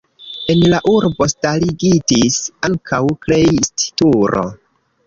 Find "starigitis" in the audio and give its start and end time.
1.33-2.41